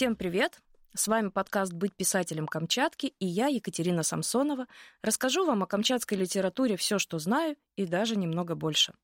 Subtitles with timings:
[0.00, 0.62] Всем привет!
[0.94, 4.66] С вами подкаст «Быть писателем Камчатки» и я, Екатерина Самсонова,
[5.02, 8.94] расскажу вам о камчатской литературе все, что знаю, и даже немного больше.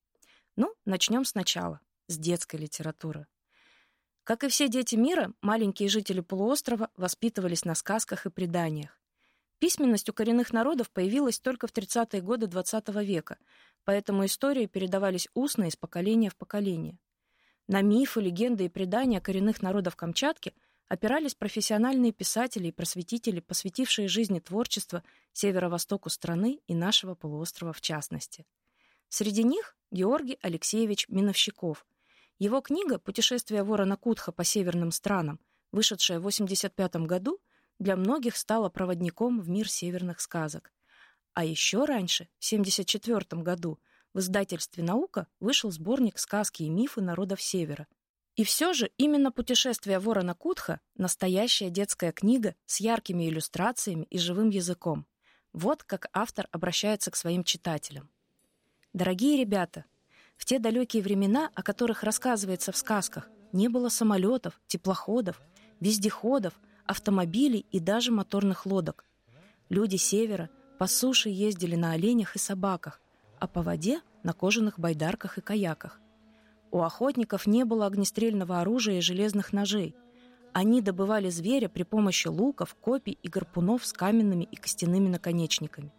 [0.57, 3.27] Ну, начнем сначала, с детской литературы.
[4.25, 8.99] Как и все дети мира, маленькие жители полуострова воспитывались на сказках и преданиях.
[9.59, 13.37] Письменность у коренных народов появилась только в 30-е годы XX -го века,
[13.85, 16.97] поэтому истории передавались устно из поколения в поколение.
[17.69, 20.55] На мифы, легенды и предания коренных народов Камчатки
[20.89, 28.47] опирались профессиональные писатели и просветители, посвятившие жизни творчества северо-востоку страны и нашего полуострова в частности.
[29.09, 31.87] Среди них Георгий Алексеевич Миновщиков.
[32.39, 35.41] Его книга «Путешествие ворона Кутха по северным странам»,
[35.73, 37.41] вышедшая в 1985 году,
[37.79, 40.73] для многих стала проводником в мир северных сказок.
[41.35, 43.79] А еще раньше, в 1974 году,
[44.15, 47.87] в издательстве «Наука» вышел сборник «Сказки и мифы народов Севера».
[48.37, 54.51] И все же именно «Путешествие ворона Кутха»— настоящая детская книга с яркими иллюстрациями и живым
[54.51, 55.07] языком.
[55.55, 58.11] Вот как автор обращается к своим читателям.
[58.93, 59.87] Дорогие ребята,
[60.37, 65.41] в те далекие времена, о которых рассказывается в сказках, не было самолетов, теплоходов,
[65.81, 66.53] вездеходов,
[66.85, 69.07] автомобилей и даже моторных лодок.
[69.71, 73.01] Люди севера по суше ездили на оленях и собаках,
[73.39, 76.01] а по воде— на кожаных байдарках и каяках.
[76.77, 79.97] У охотников не было огнестрельного оружия и железных ножей.
[80.53, 85.91] Они добывали зверя при помощи луков, копий и гарпунов с каменными и костяными наконечниками.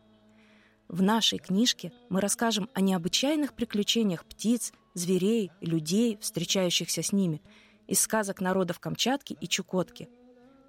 [0.87, 7.41] В нашей книжке мы расскажем о необычайных приключениях птиц, зверей, людей, встречающихся с ними,
[7.87, 10.09] из сказок народов Камчатки и Чукотки.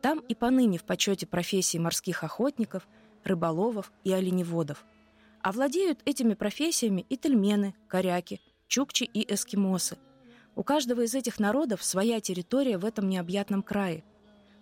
[0.00, 2.88] Там и поныне в почете профессии морских охотников,
[3.24, 4.86] рыболовов и оленеводов–
[5.42, 9.98] а владеют этими профессиями и тельмены, коряки, чукчи и эскимосы.
[10.54, 14.04] У каждого из этих народов своя территория в этом необъятном крае.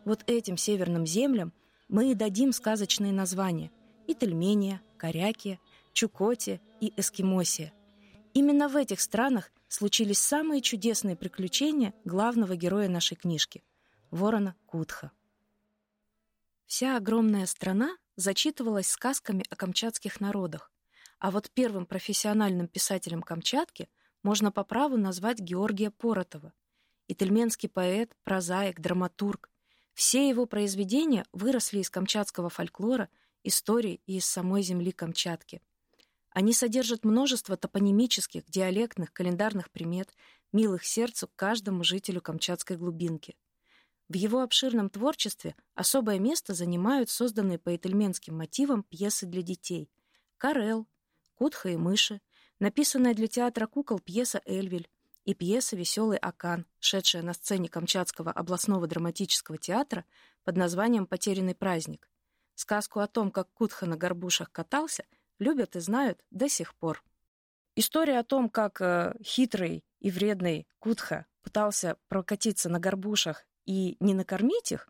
[0.05, 1.53] Вот этим северным землям
[1.89, 3.71] мы и дадим сказочные названия–
[4.06, 5.59] и Тельмения, Корякия,
[5.93, 7.72] Чукотия и Эскимосия.
[8.34, 13.65] Именно в этих странах случились самые чудесные приключения главного героя нашей книжки–
[14.11, 15.11] ворона Кутха.
[16.66, 20.71] Вся огромная страна зачитывалась сказками о камчатских народах,
[21.19, 23.89] а вот первым профессиональным писателем Камчатки
[24.22, 26.53] можно по праву назвать Георгия Поротова.
[27.09, 29.50] Ительменский поэт, прозаик, драматург.
[29.94, 33.09] Все его произведения выросли из камчатского фольклора,
[33.44, 35.62] истории и из самой земли Камчатки.
[36.31, 40.15] Они содержат множество топонимических, диалектных, календарных примет,
[40.53, 43.37] милых сердцу каждому жителю Камчатской глубинки.
[44.09, 49.91] В его обширном творчестве особое место занимают созданные по ительменским мотивам пьесы для детей.
[50.37, 50.87] «Карел»,
[51.34, 52.21] «Кутха и мыши»,
[52.59, 54.89] написанная для театра кукол пьеса «Эльвель»
[55.25, 60.05] и пьеса «Веселый Акан», шедшая на сцене Камчатского областного драматического театра
[60.44, 62.09] под названием «Потерянный праздник».
[62.55, 65.05] Сказку о том, как Кутха на горбушах катался,
[65.39, 67.03] любят и знают до сих пор.
[67.75, 74.15] История о том, как э, хитрый и вредный Кутха пытался прокатиться на горбушах и не
[74.15, 74.89] накормить их,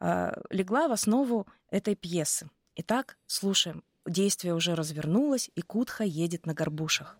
[0.00, 2.50] а, легла в основу этой пьесы.
[2.76, 3.84] Итак, слушаем.
[4.08, 7.18] Действие уже развернулось, и Кутха едет на горбушах.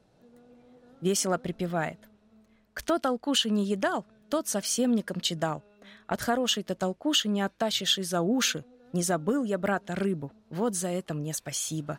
[1.03, 1.99] Весело припевает.
[2.73, 5.63] «Кто толкуши не едал, тот совсем не камчедал.
[6.07, 8.65] От хорошей-то толкуши не оттащишь и за уши.
[8.95, 10.33] Не забыл я, брата, рыбу.
[10.49, 11.99] Вот за это мне спасибо».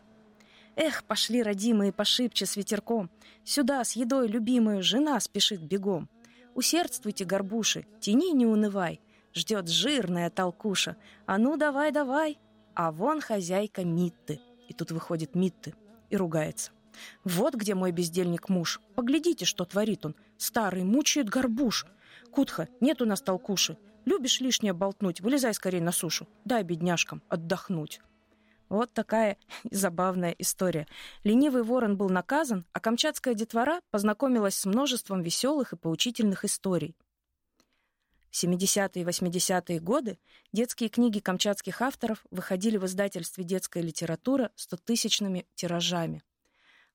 [0.74, 3.10] Эх, пошли родимые пошибче с ветерком.
[3.44, 6.08] Сюда с едой любимую жена спешит бегом.
[6.54, 9.00] Усердствуйте, горбуши, тяни не унывай.
[9.34, 10.96] Ждет жирная толкуша.
[11.26, 12.38] А ну, давай, давай.
[12.74, 14.40] А вон хозяйка Митты.
[14.70, 15.74] И тут выходит Митты
[16.10, 16.70] и ругается.
[17.24, 18.80] Вот где мой бездельник муж.
[18.94, 20.14] Поглядите, что творит он.
[20.38, 21.86] Старый мучает горбуш.
[22.30, 23.76] Кутха, нет у нас толкуши.
[24.04, 26.28] Любишь лишнее болтнуть, вылезай скорее на сушу.
[26.44, 28.00] Дай бедняжкам отдохнуть.
[28.68, 29.38] Вот такая
[29.72, 30.86] забавная история.
[31.24, 36.94] Ленивый ворон был наказан, а камчатская детвора познакомилась с множеством веселых и поучительных историй.
[38.30, 40.18] В 70-е и 80-е годы
[40.52, 46.22] детские книги камчатских авторов выходили в издательстве «Детская литература» стотысячными тиражами.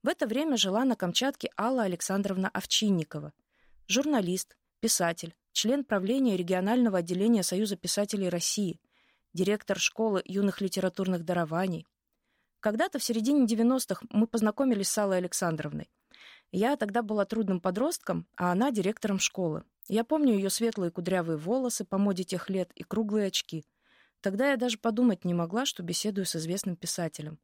[0.01, 3.33] В это время жила на Камчатке Алла Александровна Овчинникова,
[3.87, 8.79] журналист, писатель, член правления регионального отделения Союза писателей России,
[9.33, 11.85] директор школы юных литературных дарований.
[12.61, 15.89] Когда-то в середине 90-х мы познакомились с Аллой Александровной.
[16.57, 19.65] Я тогда была трудным подростком, а она директором школы.
[19.89, 23.65] Я помню ее светлые кудрявые волосы по моде тех лет и круглые очки.
[24.21, 27.39] Тогда я даже подумать не могла, что беседую с известным писателем.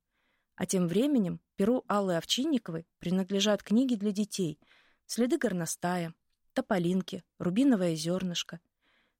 [0.55, 4.61] А тем временем перу Аллы Овчинниковой принадлежат книги для детей
[5.07, 6.13] «Следы горностая»,
[6.53, 8.61] «Тополинки», «Рубиновое зернышко»,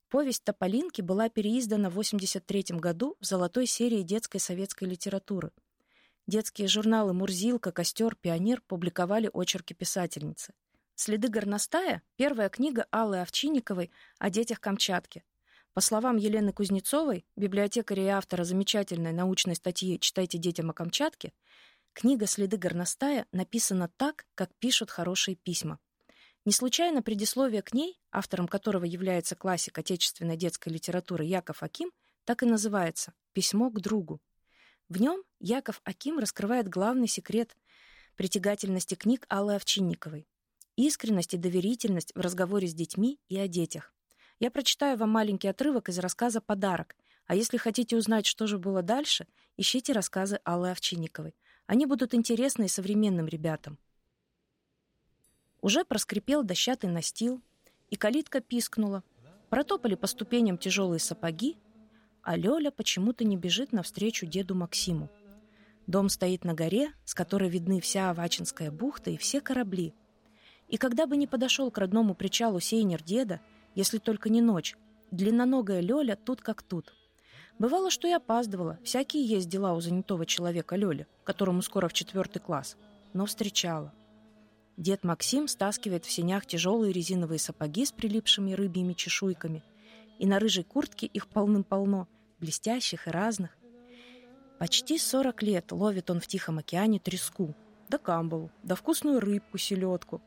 [0.07, 5.51] Повесть «Тополинки» была переиздана в 1983 году в золотой серии детской советской литературы.
[6.31, 10.54] Детские журналы «Мурзилка», «Костер», «Пионер» публиковали очерки писательницы.
[10.95, 15.25] «Следы горностая»— первая книга Аллы Овчинниковой о детях Камчатки.
[15.74, 21.33] По словам Елены Кузнецовой, библиотекаря и автора замечательной научной статьи «Читайте детям о Камчатке»,
[21.92, 25.80] книга «Следы горностая» написана так, как пишут хорошие письма.
[26.45, 31.92] Не случайно предисловие к ней, автором которого является классик отечественной детской литературы Яков Аким,
[32.24, 34.22] так и называется «Письмо к другу».
[34.91, 37.55] В нем Яков Аким раскрывает главный секрет
[38.17, 40.27] притягательности книг Аллы Овчинниковой—
[40.75, 43.93] искренность и доверительность в разговоре с детьми и о детях.
[44.41, 48.81] Я прочитаю вам маленький отрывок из рассказа «Подарок», а если хотите узнать, что же было
[48.81, 51.37] дальше, ищите рассказы Аллы Овчинниковой.
[51.67, 53.79] Они будут интересны и современным ребятам.
[55.61, 57.41] Уже проскрипел дощатый настил,
[57.89, 59.05] и калитка пискнула.
[59.49, 61.57] Протопали по ступеням тяжелые сапоги,
[62.23, 65.09] а Лёля почему-то не бежит навстречу деду Максиму.
[65.88, 69.94] Дом стоит на горе, с которой видны вся Авачинская бухта и все корабли.
[70.68, 73.41] И когда бы не подошел к родному причалу сейнер деда,
[73.75, 74.77] если только не ночь,
[75.12, 76.94] длинноногая Лёля тут как тут.
[77.59, 82.39] Бывало, что и опаздывала, всякие есть дела у занятого человека Лёли, которому скоро в четвертый
[82.39, 82.77] класс,
[83.13, 83.94] но встречала.
[84.77, 89.63] Дед Максим стаскивает в сенях тяжелые резиновые сапоги с прилипшими рыбьими чешуйками,
[90.21, 92.07] и на рыжей куртке их полным-полно,
[92.39, 93.57] блестящих и разных.
[94.59, 97.56] Почти сорок лет ловит он в Тихом океане треску,
[97.89, 100.21] да камбалу, да вкусную рыбку, селедку.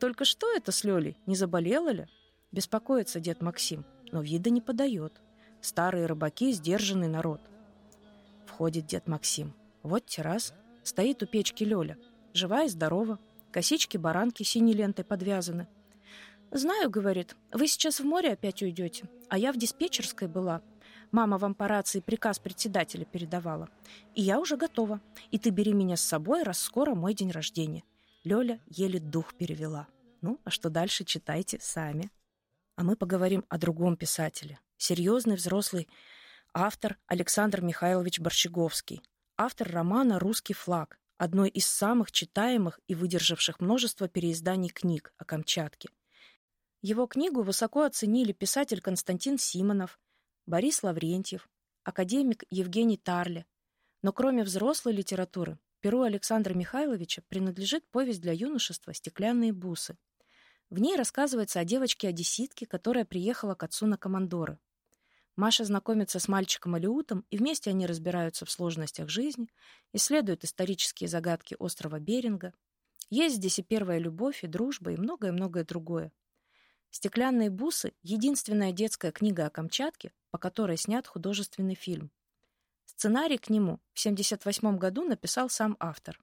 [0.00, 1.18] Только что это с Лёлей?
[1.26, 2.06] Не заболела ли?
[2.52, 5.20] Беспокоится дед Максим, но вида не подает.
[5.60, 7.42] Старые рыбаки— сдержанный народ.
[8.46, 9.52] Входит дед Максим.
[9.82, 10.54] Вот террас.
[10.84, 11.98] Стоит у печки Лёля.
[12.32, 13.18] Жива и здорова.
[13.52, 15.68] Косички баранки синей лентой подвязаны.
[16.54, 20.62] «Знаю,— говорит,— вы сейчас в море опять уйдете, а я в диспетчерской была.
[21.10, 23.68] Мама вам по рации приказ председателя передавала.
[24.14, 25.00] И я уже готова.
[25.32, 27.82] И ты бери меня с собой, раз скоро мой день рождения».
[28.22, 29.88] Лёля еле дух перевела.
[30.22, 32.12] Ну, а что дальше, читайте сами.
[32.76, 34.60] А мы поговорим о другом писателе.
[34.76, 35.88] Серьезный взрослый
[36.52, 39.02] автор Александр Михайлович Борщеговский.
[39.36, 45.88] Автор романа «Русский флаг», одной из самых читаемых и выдержавших множество переизданий книг о Камчатке.
[46.86, 49.98] Его книгу высоко оценили писатель Константин Симонов,
[50.44, 51.48] Борис Лаврентьев,
[51.82, 53.46] академик Евгений Тарле.
[54.02, 59.96] Но кроме взрослой литературы, перу Александра Михайловича принадлежит повесть для юношества «Стеклянные бусы».
[60.68, 64.58] В ней рассказывается о девочке-одесситке, которая приехала к отцу на командоры.
[65.36, 69.48] Маша знакомится с мальчиком Алиутом, и вместе они разбираются в сложностях жизни,
[69.94, 72.52] исследуют исторические загадки острова Беринга.
[73.08, 76.12] Есть здесь и первая любовь, и дружба, и многое-многое другое.
[76.94, 82.12] «Стеклянные бусы»— единственная детская книга о Камчатке, по которой снят художественный фильм.
[82.84, 86.22] Сценарий к нему в 1978 году написал сам автор.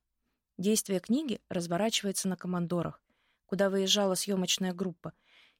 [0.57, 3.01] Действие книги разворачивается на командорах,
[3.47, 5.11] куда выезжала съемочная группа,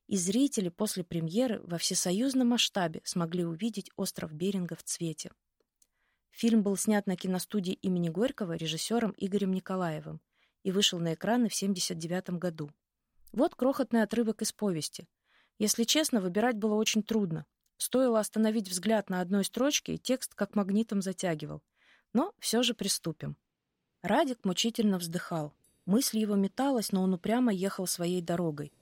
[0.08, 5.34] и зрители после премьеры во всесоюзном масштабе смогли увидеть остров Беринга в цвете.
[6.30, 10.22] Фильм был снят на киностудии имени Горького режиссером Игорем Николаевым
[10.64, 12.72] и вышел на экраны в 1979 году.
[13.32, 15.08] Вот крохотный отрывок из повести.
[15.58, 17.46] Если честно, выбирать было очень трудно.
[17.78, 21.62] Стоило остановить взгляд на одной строчке, и текст как магнитом затягивал.
[22.14, 23.38] Но все же приступим.
[24.02, 25.54] Радик мучительно вздыхал.
[25.86, 28.74] Мысль его металась, но он упрямо ехал своей дорогой.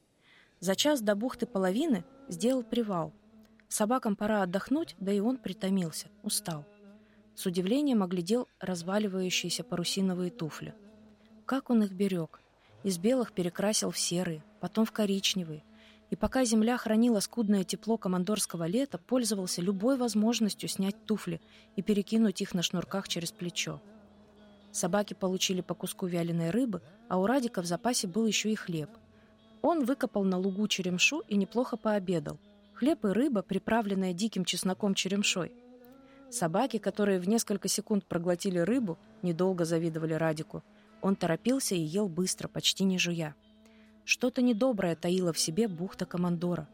[0.59, 3.13] За час до бухты половины сделал привал.
[3.69, 6.65] Собакам пора отдохнуть, да и он притомился, устал.
[7.35, 10.73] С удивлением оглядел разваливающиеся парусиновые туфли.
[11.45, 12.41] Как он их берег?
[12.83, 15.63] Из белых перекрасил в серые, потом в коричневые.
[16.09, 21.39] И пока земля хранила скудное тепло командорского лета, пользовался любой возможностью снять туфли
[21.75, 23.81] и перекинуть их на шнурках через плечо.
[24.71, 28.89] Собаки получили по куску вяленой рыбы, а у Радика в запасе был еще и хлеб–
[29.61, 32.39] он выкопал на лугу черемшу и неплохо пообедал.
[32.73, 35.51] Хлеб и рыба, приправленная диким чесноком черемшой.
[36.29, 40.63] Собаки, которые в несколько секунд проглотили рыбу, недолго завидовали Радику.
[41.01, 43.35] Он торопился и ел быстро, почти не жуя.
[44.05, 46.67] Что-то недоброе таило в себе бухта Командора.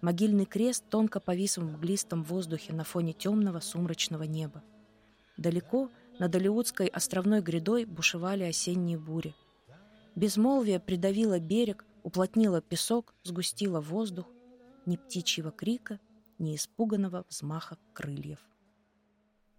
[0.00, 4.62] Могильный крест тонко повис в мглистом воздухе на фоне темного сумрачного неба.
[5.36, 9.34] Далеко, над Алиутской островной грядой, бушевали осенние бури.
[10.14, 14.26] Безмолвие придавило берег, уплотнила песок, сгустила воздух,
[14.86, 16.00] ни птичьего крика,
[16.38, 18.40] ни испуганного взмаха крыльев.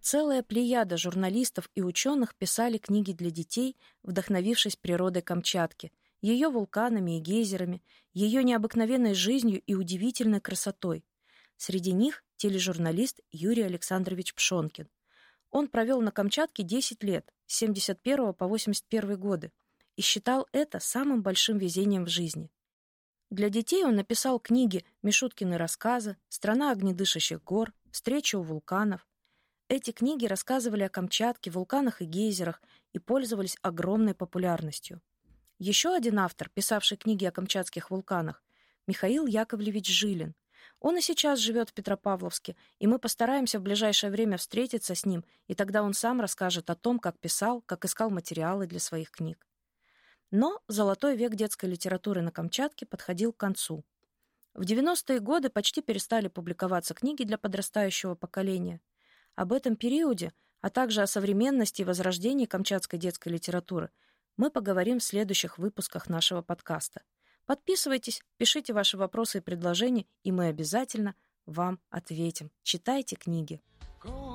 [0.01, 5.91] Целая плеяда журналистов и ученых писали книги для детей, вдохновившись природой Камчатки,
[6.22, 11.06] ее вулканами и гейзерами, ее необыкновенной жизнью и удивительной красотой.
[11.58, 14.88] Среди них тележурналист Юрий Александрович Пшонкин.
[15.51, 19.51] Он провел на Камчатке 10 лет, с 71 по 81 годы,
[19.96, 22.50] и считал это самым большим везением в жизни.
[23.29, 29.09] Для детей он написал книги «Мишуткины рассказы», «Страна огнедышащих гор», «Встреча у вулканов».
[29.72, 32.60] Эти книги рассказывали о Камчатке, вулканах и гейзерах
[32.92, 35.00] и пользовались огромной популярностью.
[35.60, 38.44] Еще один автор, писавший книги о камчатских вулканах,
[38.88, 40.34] Михаил Яковлевич Жилин.
[40.80, 45.24] Он и сейчас живет в Петропавловске, и мы постараемся в ближайшее время встретиться с ним,
[45.48, 49.46] и тогда он сам расскажет о том, как писал, как искал материалы для своих книг.
[50.32, 53.86] Но золотой век детской литературы на Камчатке подходил к концу.
[54.56, 58.82] В 90-е годы почти перестали публиковаться книги для подрастающего поколения.
[59.39, 63.89] Об этом периоде, а также о современности и возрождении камчатской детской литературы
[64.36, 67.03] мы поговорим в следующих выпусках нашего подкаста.
[67.46, 71.15] Подписывайтесь, пишите ваши вопросы и предложения, и мы обязательно
[71.46, 72.51] вам ответим.
[72.63, 73.62] Читайте книги.
[74.03, 74.28] Go,